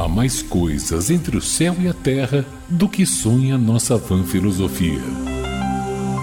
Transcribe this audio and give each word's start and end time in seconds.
Há 0.00 0.08
mais 0.08 0.40
coisas 0.40 1.10
entre 1.10 1.36
o 1.36 1.42
céu 1.42 1.76
e 1.78 1.86
a 1.86 1.92
terra 1.92 2.42
do 2.70 2.88
que 2.88 3.04
sonha 3.04 3.58
nossa 3.58 3.98
vã 3.98 4.24
filosofia. 4.24 4.98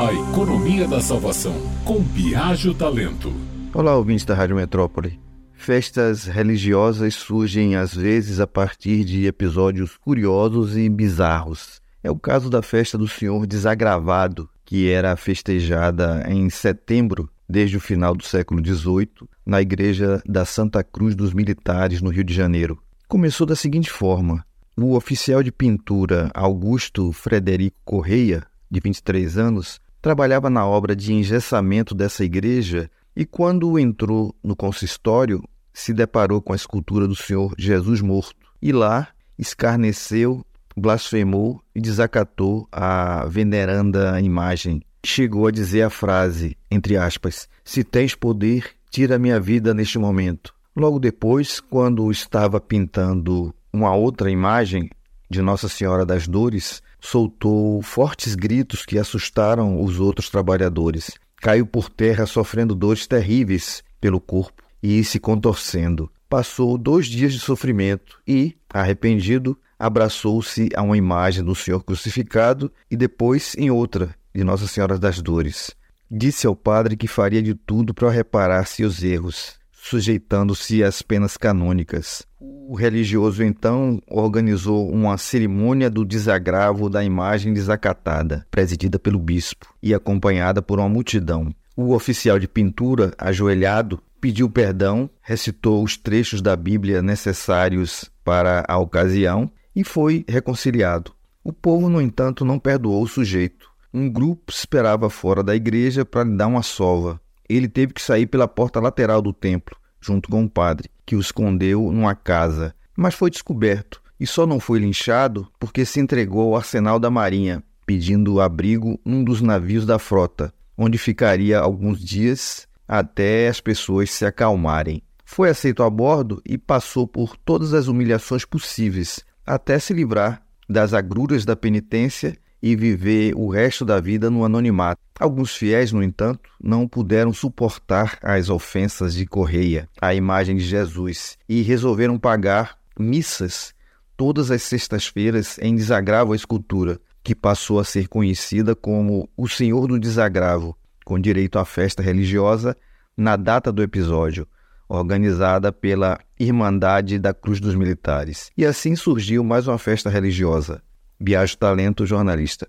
A 0.00 0.14
economia 0.14 0.88
da 0.88 0.98
salvação, 0.98 1.52
com 1.84 2.00
Biagio 2.00 2.72
Talento. 2.72 3.34
Olá, 3.74 3.94
ouvintes 3.94 4.24
da 4.24 4.34
Rádio 4.34 4.56
Metrópole. 4.56 5.20
Festas 5.52 6.24
religiosas 6.24 7.16
surgem 7.16 7.76
às 7.76 7.94
vezes 7.94 8.40
a 8.40 8.46
partir 8.46 9.04
de 9.04 9.26
episódios 9.26 9.94
curiosos 9.98 10.74
e 10.74 10.88
bizarros. 10.88 11.78
É 12.02 12.10
o 12.10 12.18
caso 12.18 12.48
da 12.48 12.62
festa 12.62 12.96
do 12.96 13.06
Senhor 13.06 13.46
Desagravado, 13.46 14.48
que 14.64 14.88
era 14.88 15.14
festejada 15.16 16.24
em 16.30 16.48
setembro 16.48 17.28
desde 17.46 17.76
o 17.76 17.80
final 17.80 18.16
do 18.16 18.24
século 18.24 18.64
XVIII 18.64 19.28
na 19.44 19.60
igreja 19.60 20.22
da 20.24 20.46
Santa 20.46 20.82
Cruz 20.82 21.14
dos 21.14 21.34
Militares, 21.34 22.00
no 22.00 22.08
Rio 22.08 22.24
de 22.24 22.32
Janeiro 22.32 22.80
começou 23.08 23.46
da 23.46 23.56
seguinte 23.56 23.90
forma: 23.90 24.44
o 24.76 24.94
oficial 24.94 25.42
de 25.42 25.52
pintura 25.52 26.30
Augusto 26.34 27.12
Frederico 27.12 27.76
Correia, 27.84 28.44
de 28.70 28.80
23 28.80 29.38
anos, 29.38 29.80
trabalhava 30.02 30.50
na 30.50 30.66
obra 30.66 30.94
de 30.94 31.12
engessamento 31.12 31.94
dessa 31.94 32.24
igreja 32.24 32.90
e, 33.14 33.24
quando 33.24 33.78
entrou 33.78 34.34
no 34.42 34.54
consistório, 34.54 35.42
se 35.72 35.92
deparou 35.92 36.40
com 36.40 36.52
a 36.52 36.56
escultura 36.56 37.06
do 37.06 37.14
Senhor 37.14 37.54
Jesus 37.58 38.00
morto 38.00 38.46
e 38.60 38.72
lá 38.72 39.08
escarneceu, 39.38 40.44
blasfemou 40.76 41.62
e 41.74 41.80
desacatou 41.80 42.66
a 42.72 43.26
veneranda 43.26 44.20
imagem. 44.20 44.82
Chegou 45.04 45.46
a 45.46 45.52
dizer 45.52 45.82
a 45.82 45.90
frase, 45.90 46.56
entre 46.70 46.96
aspas, 46.96 47.48
se 47.64 47.84
tens 47.84 48.14
poder, 48.14 48.70
tira 48.90 49.18
minha 49.18 49.38
vida 49.38 49.72
neste 49.72 49.98
momento. 49.98 50.54
Logo 50.76 50.98
depois, 50.98 51.58
quando 51.58 52.10
estava 52.10 52.60
pintando 52.60 53.54
uma 53.72 53.94
outra 53.94 54.30
imagem 54.30 54.90
de 55.30 55.40
Nossa 55.40 55.70
Senhora 55.70 56.04
das 56.04 56.28
Dores, 56.28 56.82
soltou 57.00 57.80
fortes 57.80 58.34
gritos 58.34 58.84
que 58.84 58.98
assustaram 58.98 59.82
os 59.82 59.98
outros 59.98 60.28
trabalhadores. 60.28 61.12
Caiu 61.36 61.64
por 61.64 61.88
terra 61.88 62.26
sofrendo 62.26 62.74
dores 62.74 63.06
terríveis 63.06 63.82
pelo 63.98 64.20
corpo 64.20 64.62
e 64.82 65.02
se 65.02 65.18
contorcendo. 65.18 66.10
Passou 66.28 66.76
dois 66.76 67.06
dias 67.06 67.32
de 67.32 67.40
sofrimento 67.40 68.20
e, 68.28 68.54
arrependido, 68.68 69.58
abraçou-se 69.78 70.68
a 70.76 70.82
uma 70.82 70.98
imagem 70.98 71.42
do 71.42 71.54
Senhor 71.54 71.82
crucificado 71.82 72.70
e 72.90 72.98
depois 72.98 73.54
em 73.56 73.70
outra 73.70 74.14
de 74.34 74.44
Nossa 74.44 74.66
Senhora 74.66 74.98
das 74.98 75.22
Dores. 75.22 75.74
Disse 76.10 76.46
ao 76.46 76.54
padre 76.54 76.98
que 76.98 77.08
faria 77.08 77.42
de 77.42 77.54
tudo 77.54 77.94
para 77.94 78.10
reparar 78.10 78.66
seus 78.66 79.02
erros 79.02 79.58
sujeitando-se 79.88 80.82
às 80.82 81.00
penas 81.00 81.36
canônicas. 81.36 82.26
O 82.40 82.74
religioso 82.74 83.44
então 83.44 84.02
organizou 84.08 84.90
uma 84.90 85.16
cerimônia 85.16 85.88
do 85.88 86.04
desagravo 86.04 86.90
da 86.90 87.04
imagem 87.04 87.52
desacatada, 87.52 88.44
presidida 88.50 88.98
pelo 88.98 89.18
bispo 89.18 89.72
e 89.80 89.94
acompanhada 89.94 90.60
por 90.60 90.80
uma 90.80 90.88
multidão. 90.88 91.54
O 91.76 91.94
oficial 91.94 92.36
de 92.36 92.48
pintura, 92.48 93.12
ajoelhado, 93.16 94.02
pediu 94.20 94.50
perdão, 94.50 95.08
recitou 95.22 95.84
os 95.84 95.96
trechos 95.96 96.42
da 96.42 96.56
Bíblia 96.56 97.00
necessários 97.00 98.10
para 98.24 98.64
a 98.66 98.76
ocasião 98.78 99.48
e 99.74 99.84
foi 99.84 100.24
reconciliado. 100.26 101.12
O 101.44 101.52
povo, 101.52 101.88
no 101.88 102.00
entanto, 102.00 102.44
não 102.44 102.58
perdoou 102.58 103.04
o 103.04 103.08
sujeito. 103.08 103.70
Um 103.94 104.10
grupo 104.10 104.50
esperava 104.50 105.08
fora 105.08 105.44
da 105.44 105.54
igreja 105.54 106.04
para 106.04 106.24
lhe 106.24 106.36
dar 106.36 106.48
uma 106.48 106.62
sova 106.62 107.20
ele 107.48 107.68
teve 107.68 107.92
que 107.92 108.02
sair 108.02 108.26
pela 108.26 108.48
porta 108.48 108.80
lateral 108.80 109.22
do 109.22 109.32
templo, 109.32 109.76
junto 110.00 110.28
com 110.28 110.44
o 110.44 110.50
padre, 110.50 110.90
que 111.04 111.16
o 111.16 111.20
escondeu 111.20 111.90
numa 111.92 112.14
casa, 112.14 112.74
mas 112.96 113.14
foi 113.14 113.30
descoberto 113.30 114.02
e 114.18 114.26
só 114.26 114.46
não 114.46 114.58
foi 114.58 114.78
linchado 114.78 115.46
porque 115.58 115.84
se 115.84 116.00
entregou 116.00 116.48
ao 116.48 116.56
arsenal 116.56 116.98
da 116.98 117.10
Marinha, 117.10 117.62
pedindo 117.84 118.40
abrigo 118.40 118.98
num 119.04 119.22
dos 119.22 119.40
navios 119.40 119.86
da 119.86 119.98
frota, 119.98 120.52
onde 120.76 120.98
ficaria 120.98 121.58
alguns 121.58 122.02
dias 122.02 122.66
até 122.88 123.48
as 123.48 123.60
pessoas 123.60 124.10
se 124.10 124.24
acalmarem. 124.24 125.02
Foi 125.24 125.48
aceito 125.50 125.82
a 125.82 125.90
bordo 125.90 126.40
e 126.44 126.56
passou 126.56 127.06
por 127.06 127.36
todas 127.36 127.74
as 127.74 127.88
humilhações 127.88 128.44
possíveis, 128.44 129.24
até 129.44 129.78
se 129.78 129.92
livrar 129.92 130.42
das 130.68 130.94
agruras 130.94 131.44
da 131.44 131.56
penitência 131.56 132.36
e 132.62 132.74
viver 132.74 133.34
o 133.36 133.48
resto 133.48 133.84
da 133.84 134.00
vida 134.00 134.30
no 134.30 134.44
anonimato. 134.44 135.00
Alguns 135.18 135.54
fiéis, 135.54 135.92
no 135.92 136.02
entanto, 136.02 136.50
não 136.62 136.88
puderam 136.88 137.32
suportar 137.32 138.18
as 138.22 138.50
ofensas 138.50 139.14
de 139.14 139.26
Correia 139.26 139.88
à 140.00 140.14
imagem 140.14 140.56
de 140.56 140.64
Jesus 140.64 141.38
e 141.48 141.62
resolveram 141.62 142.18
pagar 142.18 142.78
missas 142.98 143.74
todas 144.16 144.50
as 144.50 144.62
sextas-feiras 144.62 145.58
em 145.60 145.76
desagravo 145.76 146.32
à 146.32 146.36
escultura, 146.36 146.98
que 147.22 147.34
passou 147.34 147.78
a 147.78 147.84
ser 147.84 148.08
conhecida 148.08 148.74
como 148.74 149.28
o 149.36 149.48
Senhor 149.48 149.86
do 149.86 149.98
Desagravo, 149.98 150.76
com 151.04 151.18
direito 151.18 151.58
à 151.58 151.64
festa 151.64 152.02
religiosa 152.02 152.76
na 153.16 153.36
data 153.36 153.72
do 153.72 153.82
episódio, 153.82 154.46
organizada 154.88 155.72
pela 155.72 156.18
Irmandade 156.38 157.18
da 157.18 157.34
Cruz 157.34 157.60
dos 157.60 157.74
Militares. 157.74 158.50
E 158.56 158.64
assim 158.64 158.94
surgiu 158.94 159.42
mais 159.42 159.66
uma 159.66 159.78
festa 159.78 160.08
religiosa, 160.08 160.82
Biagio 161.18 161.58
Talento 161.58 162.04
Jornalista. 162.06 162.68